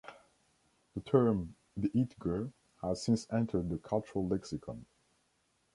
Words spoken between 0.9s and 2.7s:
The term "The It girl"